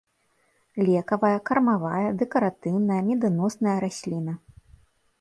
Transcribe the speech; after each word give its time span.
Лекавая, 0.87 1.35
кармавая, 1.51 2.09
дэкаратыўная, 2.23 3.01
меданосная 3.13 3.77
расліна. 3.89 4.33